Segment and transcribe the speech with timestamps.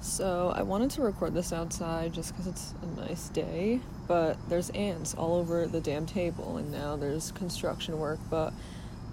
[0.00, 4.70] So I wanted to record this outside just because it's a nice day, but there's
[4.70, 8.52] ants all over the damn table, and now there's construction work, but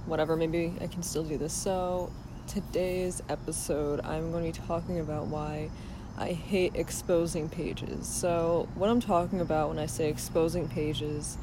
[0.06, 1.52] whatever, maybe I can still do this.
[1.52, 2.10] So
[2.48, 5.70] today's episode, I'm going to be talking about why
[6.18, 8.08] I hate exposing pages.
[8.08, 11.38] So what I'm talking about when I say exposing pages,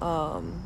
[0.00, 0.62] um,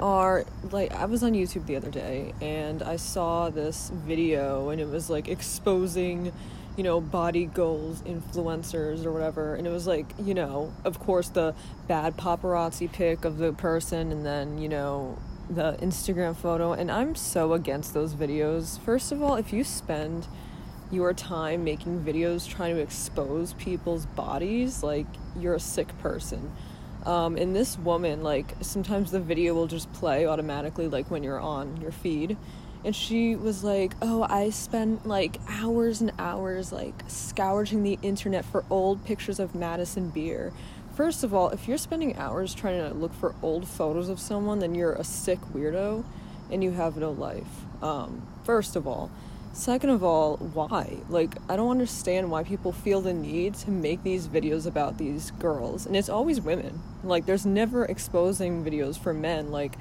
[0.00, 4.80] are like I was on YouTube the other day and I saw this video and
[4.80, 6.32] it was like exposing
[6.76, 9.54] you know, body goals influencers or whatever.
[9.54, 11.54] And it was like, you know, of course, the
[11.86, 15.18] bad paparazzi pic of the person and then, you know,
[15.50, 16.72] the Instagram photo.
[16.72, 18.80] And I'm so against those videos.
[18.80, 20.26] First of all, if you spend
[20.90, 25.06] your time making videos trying to expose people's bodies, like,
[25.38, 26.52] you're a sick person.
[27.04, 31.40] Um, and this woman, like, sometimes the video will just play automatically, like, when you're
[31.40, 32.36] on your feed
[32.84, 38.44] and she was like, "Oh, I spent like hours and hours like scourging the internet
[38.44, 40.52] for old pictures of Madison Beer."
[40.94, 44.58] First of all, if you're spending hours trying to look for old photos of someone,
[44.58, 46.04] then you're a sick weirdo
[46.50, 47.64] and you have no life.
[47.82, 49.10] Um, first of all,
[49.54, 50.98] second of all, why?
[51.08, 55.30] Like, I don't understand why people feel the need to make these videos about these
[55.32, 56.82] girls, and it's always women.
[57.02, 59.50] Like, there's never exposing videos for men.
[59.50, 59.78] Like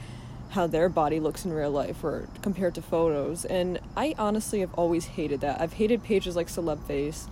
[0.52, 3.46] how their body looks in real life or compared to photos.
[3.46, 5.62] And I honestly have always hated that.
[5.62, 7.28] I've hated pages like Celeb Face.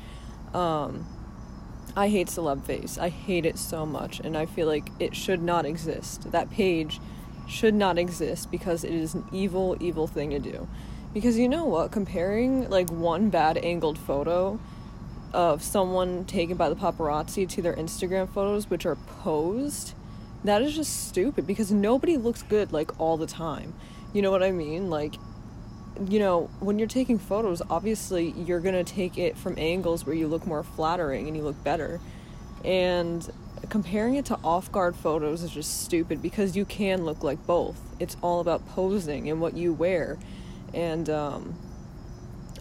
[0.53, 1.05] Um,
[1.95, 2.97] I hate Celeb Face.
[2.97, 6.31] I hate it so much, and I feel like it should not exist.
[6.31, 7.01] That page
[7.47, 10.67] should not exist because it is an evil, evil thing to do.
[11.13, 11.91] Because you know what?
[11.91, 14.59] Comparing like one bad angled photo
[15.33, 19.93] of someone taken by the paparazzi to their Instagram photos, which are posed,
[20.43, 23.73] that is just stupid because nobody looks good like all the time.
[24.13, 24.89] You know what I mean?
[24.89, 25.15] Like,
[26.07, 30.27] you know, when you're taking photos, obviously you're gonna take it from angles where you
[30.27, 31.99] look more flattering and you look better.
[32.63, 33.29] And
[33.69, 37.79] comparing it to off guard photos is just stupid because you can look like both.
[37.99, 40.17] It's all about posing and what you wear.
[40.73, 41.55] And um,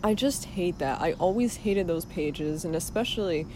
[0.02, 1.00] I just hate that.
[1.00, 3.46] I always hated those pages, and especially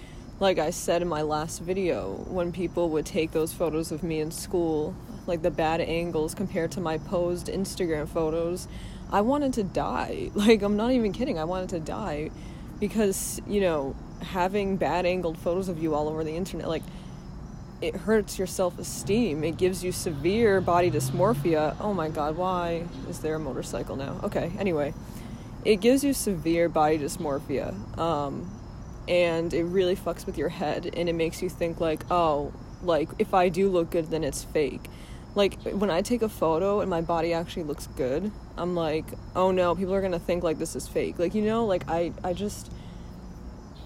[0.41, 4.21] like I said in my last video, when people would take those photos of me
[4.21, 4.95] in school,
[5.27, 8.67] like the bad angles compared to my posed Instagram photos,
[9.11, 10.31] I wanted to die.
[10.35, 12.31] Like, I'm not even kidding, I wanted to die
[12.81, 16.83] because, you know, having bad angled photos of you all over the internet, like,
[17.83, 19.45] it hurts your self esteem.
[19.45, 21.77] It gives you severe body dysmorphia.
[21.81, 24.21] Oh my god, why is there a motorcycle now?
[24.23, 24.95] Okay, anyway,
[25.65, 27.99] it gives you severe body dysmorphia.
[27.99, 28.49] Um,
[29.13, 32.51] and it really fucks with your head and it makes you think like oh
[32.83, 34.81] like if i do look good then it's fake.
[35.35, 39.05] Like when i take a photo and my body actually looks good i'm like
[39.37, 41.19] oh no people are gonna think like this is fake.
[41.19, 42.73] Like you know like i i just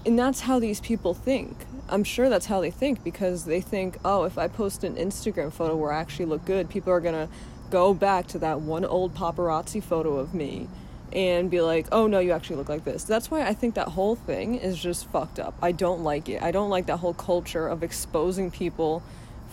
[0.04, 1.56] and that's how these people think.
[1.88, 5.52] I'm sure that's how they think because they think oh if i post an instagram
[5.52, 7.28] photo where i actually look good people are gonna
[7.70, 10.68] go back to that one old paparazzi photo of me
[11.12, 13.04] and be like, oh no, you actually look like this.
[13.04, 15.54] That's why I think that whole thing is just fucked up.
[15.62, 16.42] I don't like it.
[16.42, 19.02] I don't like that whole culture of exposing people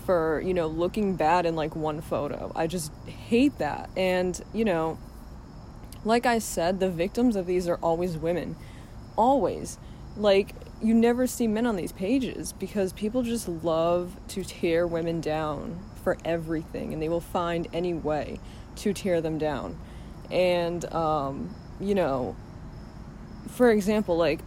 [0.06, 2.52] for, you know, looking bad in like one photo.
[2.56, 3.90] I just hate that.
[3.96, 4.98] And, you know,
[6.04, 8.56] like I said, the victims of these are always women.
[9.16, 9.78] Always.
[10.18, 15.22] Like, you never see men on these pages because people just love to tear women
[15.22, 18.40] down for everything and they will find any way
[18.76, 19.78] to tear them down
[20.32, 22.36] and um, you know
[23.50, 24.40] for example like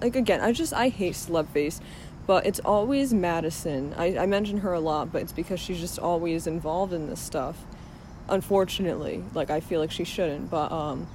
[0.00, 1.80] like again i just i hate celeb face
[2.24, 3.92] but it's always madison.
[3.96, 7.20] I, I mention her a lot but it's because she's just always involved in this
[7.20, 7.58] stuff
[8.28, 9.24] unfortunately.
[9.34, 11.08] Like i feel like she shouldn't but um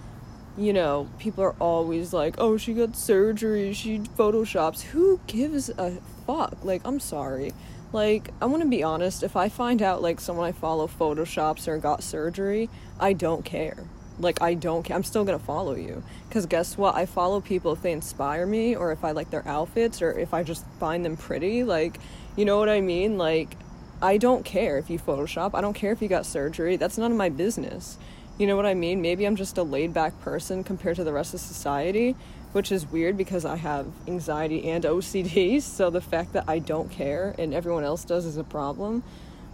[0.57, 3.73] you know people are always like oh she got surgery.
[3.73, 4.81] She photoshops.
[4.81, 6.57] Who gives a fuck?
[6.63, 7.53] Like i'm sorry
[7.93, 11.67] like i want to be honest if i find out like someone i follow photoshops
[11.67, 13.77] or got surgery I don't care.
[14.19, 14.95] Like I don't care.
[14.95, 16.95] I'm still gonna follow you because guess what?
[16.95, 20.33] I follow people if they inspire me or if I like their outfits or if
[20.33, 21.63] I just find them pretty.
[21.63, 21.99] Like,
[22.35, 23.17] you know what I mean?
[23.17, 23.55] Like,
[24.01, 25.51] I don't care if you Photoshop.
[25.53, 26.75] I don't care if you got surgery.
[26.77, 27.97] That's none of my business.
[28.37, 29.01] You know what I mean?
[29.01, 32.15] Maybe I'm just a laid back person compared to the rest of society,
[32.51, 35.61] which is weird because I have anxiety and OCD.
[35.61, 39.03] So the fact that I don't care and everyone else does is a problem.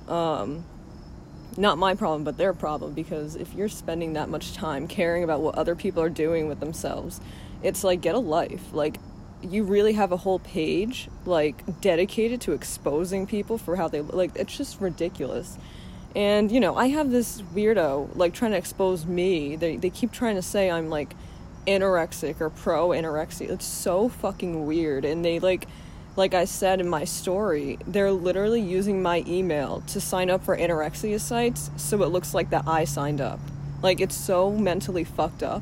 [0.07, 0.65] Um,
[1.57, 5.41] not my problem, but their problem because if you're spending that much time caring about
[5.41, 7.21] what other people are doing with themselves,
[7.61, 8.73] it's like get a life.
[8.73, 8.97] Like
[9.41, 14.31] you really have a whole page like dedicated to exposing people for how they like
[14.35, 15.57] it's just ridiculous.
[16.15, 19.55] And you know, I have this weirdo like trying to expose me.
[19.55, 21.15] They they keep trying to say I'm like
[21.67, 23.49] anorexic or pro anorexia.
[23.49, 25.05] It's so fucking weird.
[25.05, 25.67] And they like,
[26.15, 30.57] like I said in my story, they're literally using my email to sign up for
[30.57, 33.39] anorexia sites so it looks like that I signed up.
[33.81, 35.61] Like, it's so mentally fucked up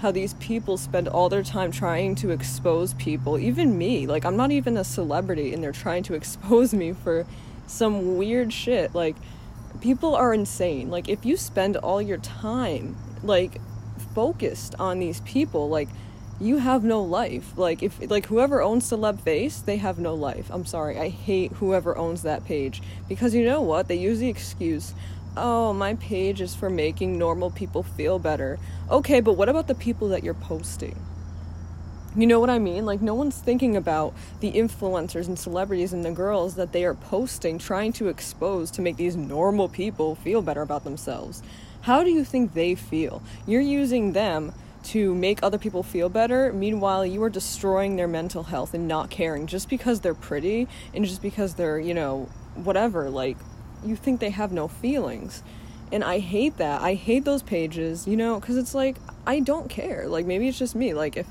[0.00, 4.06] how these people spend all their time trying to expose people, even me.
[4.06, 7.24] Like, I'm not even a celebrity, and they're trying to expose me for
[7.66, 8.94] some weird shit.
[8.94, 9.16] Like,
[9.84, 10.90] people are insane.
[10.90, 13.60] Like, if you spend all your time, like,
[14.14, 15.90] focused on these people, like,
[16.40, 17.52] you have no life.
[17.56, 20.50] Like if like whoever owns Celeb Face, they have no life.
[20.50, 20.98] I'm sorry.
[20.98, 23.86] I hate whoever owns that page because you know what?
[23.86, 24.94] They use the excuse,
[25.36, 28.58] "Oh, my page is for making normal people feel better."
[28.90, 30.96] Okay, but what about the people that you're posting?
[32.16, 32.86] You know what I mean?
[32.86, 36.94] Like no one's thinking about the influencers and celebrities and the girls that they are
[36.94, 41.42] posting trying to expose to make these normal people feel better about themselves.
[41.82, 43.20] How do you think they feel?
[43.46, 44.52] You're using them
[44.84, 46.52] to make other people feel better.
[46.52, 51.04] Meanwhile, you are destroying their mental health and not caring just because they're pretty and
[51.04, 53.10] just because they're, you know, whatever.
[53.10, 53.36] Like,
[53.84, 55.42] you think they have no feelings.
[55.90, 56.80] And I hate that.
[56.80, 58.96] I hate those pages, you know, because it's like,
[59.26, 60.06] I don't care.
[60.06, 60.94] Like, maybe it's just me.
[60.94, 61.26] Like, if,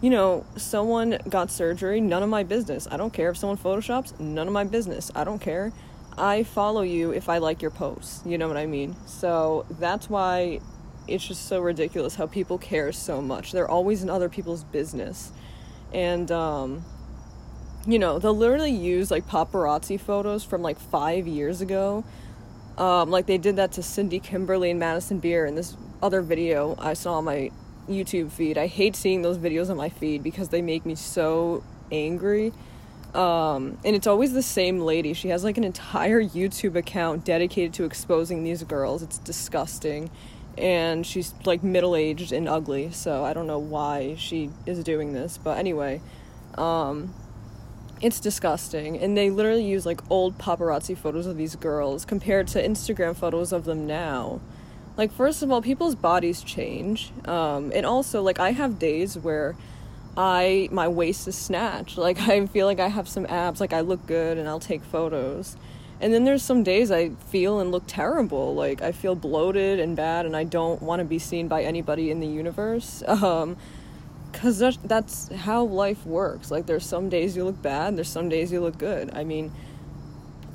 [0.00, 2.86] you know, someone got surgery, none of my business.
[2.90, 5.10] I don't care if someone photoshops, none of my business.
[5.14, 5.72] I don't care.
[6.16, 8.22] I follow you if I like your posts.
[8.24, 8.96] You know what I mean?
[9.06, 10.60] So that's why
[11.08, 13.52] it's just so ridiculous how people care so much.
[13.52, 15.32] They're always in other people's business.
[15.92, 16.84] And, um,
[17.86, 22.04] you know, they'll literally use like paparazzi photos from like five years ago.
[22.76, 26.76] Um, like they did that to Cindy Kimberly and Madison Beer in this other video
[26.78, 27.50] I saw on my
[27.88, 28.58] YouTube feed.
[28.58, 32.52] I hate seeing those videos on my feed because they make me so angry.
[33.14, 35.14] Um, and it's always the same lady.
[35.14, 39.02] She has like an entire YouTube account dedicated to exposing these girls.
[39.02, 40.10] It's disgusting
[40.58, 45.12] and she's like middle aged and ugly, so I don't know why she is doing
[45.12, 46.00] this, but anyway,
[46.56, 47.14] um,
[48.00, 48.98] it's disgusting.
[48.98, 53.52] And they literally use like old paparazzi photos of these girls compared to Instagram photos
[53.52, 54.40] of them now.
[54.98, 59.56] Like, first of all, people's bodies change, um, and also, like, I have days where
[60.16, 61.96] I my waist is snatched.
[62.06, 64.84] Like, I feel like I have some abs, like, I look good, and I'll take
[64.84, 65.56] photos
[66.00, 68.54] and then there's some days I feel and look terrible.
[68.54, 72.10] Like I feel bloated and bad, and I don't want to be seen by anybody
[72.10, 73.02] in the universe.
[73.18, 73.56] Um,
[74.32, 76.50] cause that's, that's how life works.
[76.52, 79.10] Like there's some days you look bad, there's some days you look good.
[79.14, 79.50] I mean,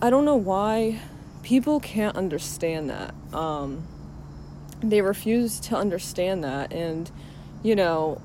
[0.01, 0.99] I don't know why
[1.41, 3.13] people can't understand that.
[3.33, 3.85] Um,
[4.89, 7.09] they refuse to understand that, and
[7.63, 8.21] you know,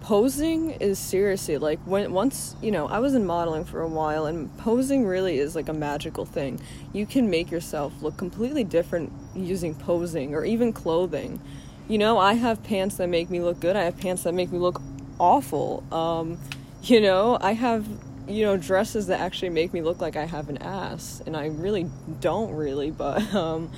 [0.00, 4.24] posing is seriously like when once you know i was in modeling for a while
[4.24, 6.60] and posing really is like a magical thing.
[6.92, 11.40] You can make yourself look completely different using posing or even clothing.
[11.88, 13.76] You know i have pants that make me look good.
[13.76, 14.80] I have pants that make me look
[15.18, 15.84] awful.
[15.92, 16.38] Um,
[16.82, 17.86] you know i have
[18.26, 21.46] you know dresses that actually make me look like i have an ass and i
[21.46, 21.86] really
[22.20, 23.70] don't really but um,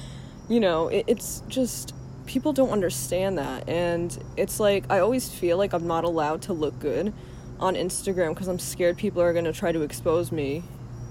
[0.48, 1.94] you know it, it's just
[2.26, 3.68] people don't understand that.
[3.68, 7.12] And it's like i always feel like i'm not allowed to look good
[7.60, 10.62] on instagram because i'm scared people are going to try to expose me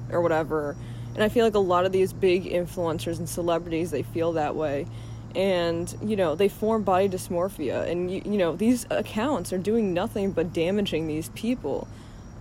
[0.10, 0.76] or whatever.
[1.14, 4.56] And i feel like a lot of these big influencers and celebrities they feel that
[4.56, 4.88] way.
[5.36, 7.88] And you know they form body dysmorphia.
[7.90, 11.88] And you, you know these accounts are doing nothing but damaging these people.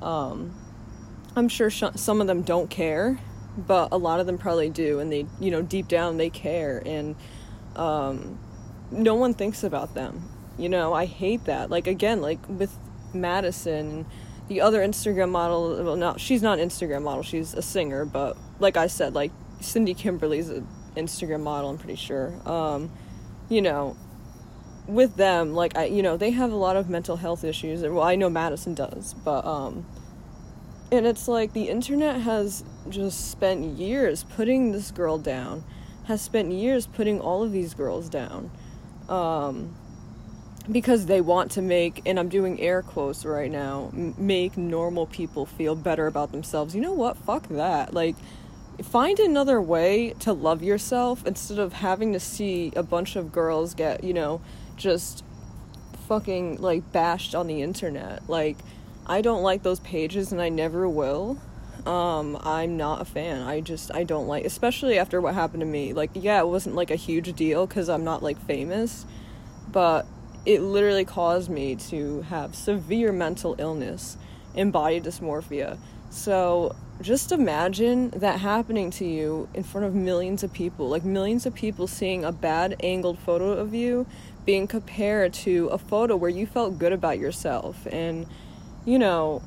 [0.03, 0.55] Um,
[1.37, 3.19] i'm sure sh- some of them don't care
[3.57, 4.99] but a lot of them probably do.
[4.99, 6.83] And they you know deep down they care.
[6.85, 7.17] And
[7.77, 8.39] um,
[8.91, 10.29] no one thinks about them.
[10.59, 11.71] You know, I hate that.
[11.71, 12.77] Like again, like with
[13.15, 14.07] Madison,
[14.49, 15.83] the other Instagram model.
[15.83, 17.23] Well, no, she's not an Instagram model.
[17.23, 18.05] She's a singer.
[18.05, 20.67] But like I said, like Cindy Kimberly's an
[20.97, 21.71] Instagram model.
[21.71, 22.35] I'm pretty sure.
[22.47, 22.91] Um,
[23.49, 23.97] you know,
[24.87, 27.83] with them, like I, you know, they have a lot of mental health issues.
[27.83, 29.87] Well, I know Madison does, but um,
[30.93, 35.65] and it's like the internet has just spent years putting this girl down,
[36.05, 38.51] has spent years putting all of these girls down
[39.11, 39.75] um,
[40.71, 45.07] because they want to make, and I'm doing air quotes right now, m- make normal
[45.07, 46.75] people feel better about themselves.
[46.75, 47.17] You know what?
[47.19, 47.93] Fuck that.
[47.93, 48.17] Like,
[48.83, 53.75] find another way to love yourself instead of having to see a bunch of girls
[53.75, 54.41] get, you know,
[54.77, 55.25] just
[56.09, 58.29] fucking like bashed on the internet.
[58.29, 58.59] Like,
[59.07, 61.39] I don't like those pages and I never will.
[61.87, 63.43] Um, I'm not a fan.
[63.43, 65.93] I just I don't like, especially after what happened to me.
[65.93, 69.07] Like, yeah, it wasn't like a huge deal because I'm not like famous,
[69.71, 70.07] but
[70.47, 74.17] it literally caused me to have severe mental illness
[74.55, 75.79] and body dysmorphia.
[76.11, 81.47] So just imagine that happening to you in front of millions of people, like millions
[81.47, 84.07] of people seeing a bad angled photo of you
[84.45, 88.27] being compared to a photo where you felt good about yourself and
[88.85, 89.43] you know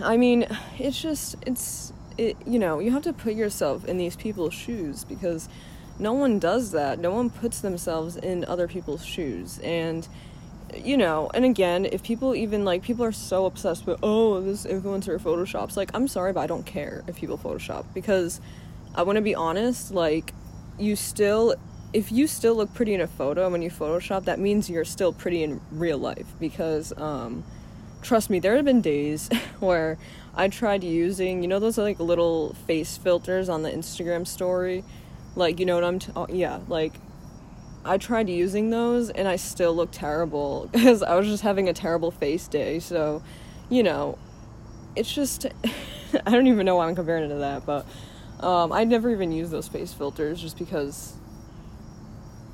[0.00, 0.46] I mean,
[0.78, 5.04] it's just it's it you know, you have to put yourself in these people's shoes
[5.04, 5.48] because
[5.98, 6.98] no one does that.
[6.98, 10.06] No one puts themselves in other people's shoes and
[10.74, 14.66] you know, and again, if people even like people are so obsessed with oh, this
[14.66, 18.40] influencer photoshops, like I'm sorry, but I don't care if people photoshop because
[18.94, 20.32] I want to be honest, like
[20.78, 21.54] you still
[21.92, 25.12] if you still look pretty in a photo when you photoshop, that means you're still
[25.12, 27.44] pretty in real life because um
[28.04, 29.28] trust me, there have been days
[29.60, 29.98] where
[30.34, 34.84] I tried using, you know, those like little face filters on the Instagram story,
[35.34, 36.92] like you know what I'm, t- oh, yeah, like
[37.84, 41.72] I tried using those and I still look terrible because I was just having a
[41.72, 42.78] terrible face day.
[42.78, 43.22] So,
[43.68, 44.18] you know,
[44.94, 45.46] it's just
[46.26, 47.86] I don't even know why I'm comparing it to that, but
[48.40, 51.14] um, I never even use those face filters just because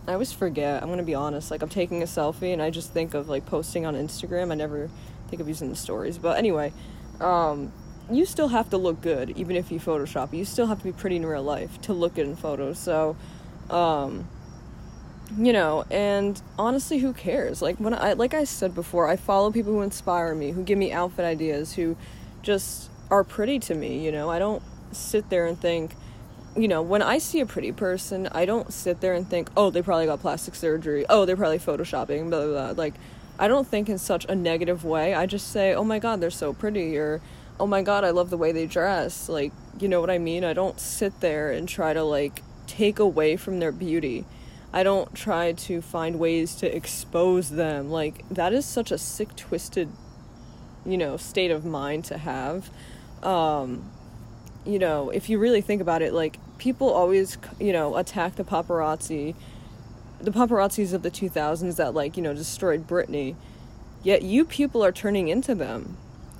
[0.07, 0.83] I always forget.
[0.83, 1.51] I'm gonna be honest.
[1.51, 4.51] Like I'm taking a selfie and I just think of like posting on Instagram.
[4.51, 4.91] I never
[5.31, 6.19] think of using the stories.
[6.19, 6.73] But anyway,
[7.21, 7.73] um,
[8.11, 10.33] you still have to look good, even if you Photoshop.
[10.33, 12.79] You still have to be pretty in real life to look good in photos.
[12.79, 13.17] So,
[13.69, 14.29] um,
[15.37, 17.63] you know, and honestly, who cares?
[17.63, 20.79] Like when I, like I said before, I follow people who inspire me, who give
[20.79, 21.97] me outfit ideas, who
[22.43, 24.05] just are pretty to me.
[24.05, 25.95] You know, I don't sit there and think.
[26.57, 29.71] You know, when I see a pretty person, I don't sit there and think, "Oh,
[29.71, 31.07] they probably got plastic surgery.
[31.09, 32.73] Oh, they're probably photoshopping." Blah blah.
[32.73, 32.83] blah.
[32.83, 32.95] Like,
[33.41, 35.15] I don't think in such a negative way.
[35.15, 37.23] I just say, "Oh my god, they're so pretty," or
[37.59, 40.45] "Oh my god, I love the way they dress." Like, you know what I mean?
[40.45, 44.27] I don't sit there and try to like take away from their beauty.
[44.75, 47.91] I don't try to find ways to expose them.
[47.91, 49.89] Like that is such a sick twisted
[50.85, 52.71] you know, state of mind to have.
[53.23, 53.91] Um
[54.67, 58.45] you know, if you really think about it, like people always, you know, attack the
[58.45, 59.35] paparazzi
[60.21, 63.35] the paparazzis of the 2000s that like you know destroyed Britney
[64.03, 65.97] yet you people are turning into them.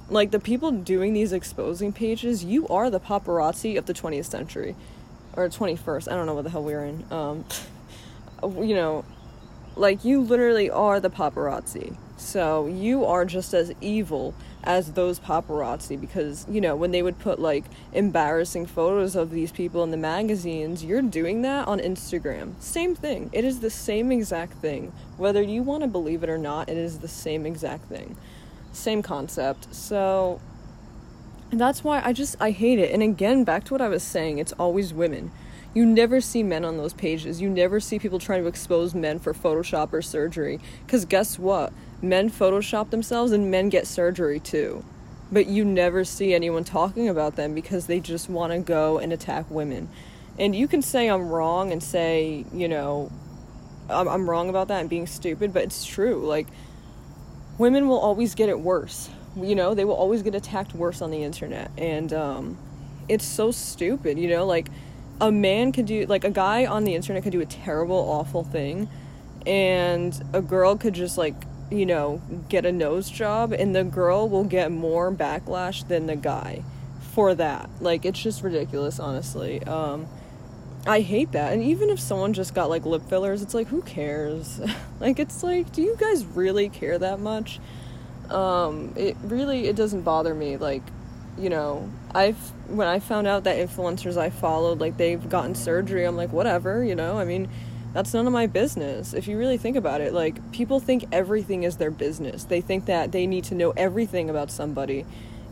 [0.09, 4.77] Like the people doing these exposing pages you are the paparazzi of the 20th century.
[5.35, 7.05] Or 21st I don't know what the hell we're in.
[7.11, 7.45] Um
[8.43, 9.05] you know
[9.77, 11.97] like you literally are the paparazzi.
[12.17, 14.35] So you are just as evil
[14.65, 19.51] as those paparazzi because you know when they would put like embarrassing photos of these
[19.51, 22.53] people in the magazines you're doing that on Instagram.
[22.61, 23.31] Same thing.
[23.33, 24.93] It is the same exact thing.
[25.17, 28.17] Whether you want to believe it or not it is the same exact thing.
[28.73, 29.75] Same concept.
[29.75, 30.41] So
[31.51, 32.93] that's why I just I hate it.
[32.93, 35.31] And again back to what I was saying it's always women.
[35.73, 37.41] You never see men on those pages.
[37.41, 40.59] You never see people trying to expose men for Photoshop or surgery.
[40.85, 41.73] Because guess what?
[42.03, 44.85] Men Photoshop themselves and men get surgery too.
[45.33, 49.13] But you never see anyone talking about them because they just want to go and
[49.13, 49.89] attack women.
[50.39, 53.13] And you can say I'm wrong and say, you know,
[53.89, 56.27] I'm, I'm wrong about that and being stupid, but it's true.
[56.27, 56.47] Like,
[57.59, 59.11] women will always get it worse.
[59.37, 61.71] You know, they will always get attacked worse on the internet.
[61.79, 62.59] And um,
[63.09, 64.69] it's so stupid, you know, like
[65.21, 68.43] a man could do, like, a guy on the internet could do a terrible, awful
[68.43, 68.89] thing,
[69.47, 71.35] and a girl could just, like,
[71.71, 76.17] you know, get a nose job, and the girl will get more backlash than the
[76.17, 76.63] guy
[77.15, 77.71] for that.
[77.81, 79.63] Like, it's just ridiculous, honestly.
[79.65, 80.07] Um,
[80.87, 81.53] I hate that.
[81.53, 84.61] And even if someone just got like lip fillers, it's like, who cares?
[85.01, 87.61] like, it's like, do you guys really care that much?
[88.31, 90.57] Um, it really, it doesn't bother me.
[90.57, 90.83] Like,
[91.39, 96.05] you know, I've, when I found out that influencers I followed, like, they've gotten surgery,
[96.05, 97.49] I'm like, whatever, you know, I mean,
[97.93, 99.13] that's none of my business.
[99.13, 102.45] If you really think about it, like people think everything is their business.
[102.45, 105.05] They think that they need to know everything about somebody.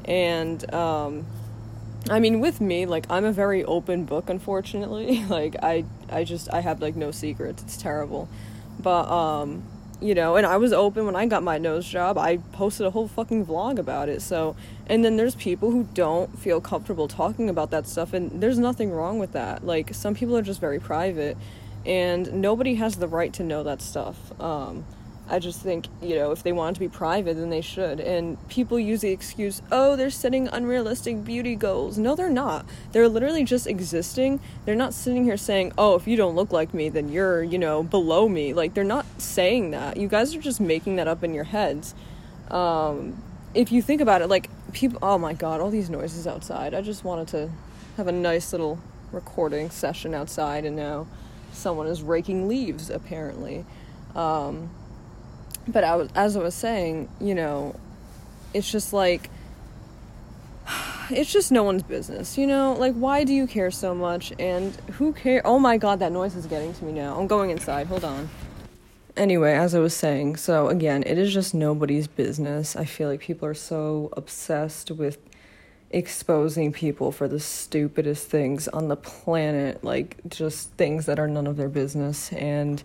[0.04, 1.26] And um
[2.08, 5.24] I mean with me, like I'm a very open book unfortunately.
[5.28, 7.62] like I I just I have like no secrets.
[7.62, 8.28] It's terrible.
[8.78, 9.64] But um
[10.00, 12.18] you know, and I was open when I got my nose job.
[12.18, 14.22] I posted a whole fucking vlog about it.
[14.22, 14.54] So,
[14.86, 18.92] and then there's people who don't feel comfortable talking about that stuff and there's nothing
[18.92, 19.66] wrong with that.
[19.66, 21.36] Like some people are just very private
[21.86, 24.16] and nobody has the right to know that stuff.
[24.40, 24.84] Um,
[25.30, 28.00] I just think, you know, if they want to be private, then they should.
[28.00, 31.98] And people use the excuse, oh, they're setting unrealistic beauty goals.
[31.98, 32.64] No, they're not.
[32.92, 34.40] They're literally just existing.
[34.64, 37.58] They're not sitting here saying, oh, if you don't look like me, then you're, you
[37.58, 38.54] know, below me.
[38.54, 39.98] Like, they're not saying that.
[39.98, 41.94] You guys are just making that up in your heads.
[42.50, 46.72] Um, if you think about it, like, people, oh my god, all these noises outside.
[46.72, 47.50] I just wanted to
[47.98, 48.78] have a nice little
[49.12, 51.06] recording session outside, and now
[51.58, 53.64] someone is raking leaves apparently
[54.14, 54.70] um,
[55.66, 57.76] but I as I was saying, you know,
[58.54, 59.30] it's just like
[61.10, 62.74] it's just no one's business, you know?
[62.74, 66.34] Like why do you care so much and who care Oh my god, that noise
[66.34, 67.18] is getting to me now.
[67.18, 67.86] I'm going inside.
[67.86, 68.28] Hold on.
[69.16, 72.74] anyway, as I was saying, so again, it is just nobody's business.
[72.74, 75.18] I feel like people are so obsessed with
[75.90, 81.46] exposing people for the stupidest things on the planet, like just things that are none
[81.46, 82.32] of their business.
[82.32, 82.82] And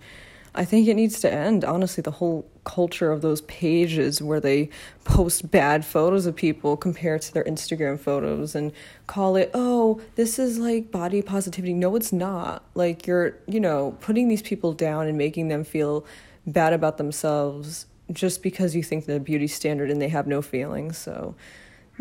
[0.56, 1.66] I think it needs to end.
[1.66, 4.70] Honestly, the whole culture of those pages where they
[5.04, 8.72] post bad photos of people compared to their Instagram photos and
[9.08, 11.74] call it, oh, this is like body positivity.
[11.74, 12.64] No, it's not.
[12.76, 16.06] Like you're, you know, putting these people down and making them feel
[16.46, 20.98] bad about themselves just because you think they're beauty standard and they have no feelings.
[20.98, 21.36] So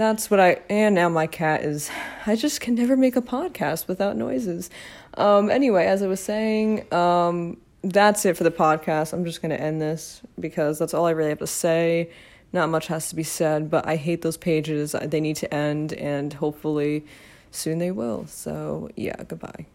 [0.03, 1.91] that's what I and now my cat is
[2.27, 4.71] I just can never make a podcast without noises.
[5.15, 9.13] Um anyway, as I was saying, um that's it for the podcast.
[9.13, 12.11] I'm just going to end this because that's all I really have to say.
[12.53, 14.95] Not much has to be said, but I hate those pages.
[15.03, 17.05] They need to end, and hopefully
[17.51, 18.27] soon they will.
[18.27, 19.67] So, yeah, goodbye.